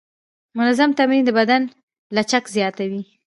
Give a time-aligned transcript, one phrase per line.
[0.57, 1.61] منظم تمرین د بدن
[2.15, 3.01] لچک زیاتوي.